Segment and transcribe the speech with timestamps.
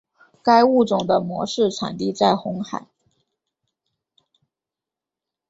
[0.41, 2.87] 该物种的模式产地在红海。